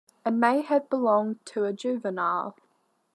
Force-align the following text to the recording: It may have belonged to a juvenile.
It 0.25 0.31
may 0.31 0.61
have 0.63 0.89
belonged 0.89 1.45
to 1.45 1.65
a 1.65 1.73
juvenile. 1.73 2.55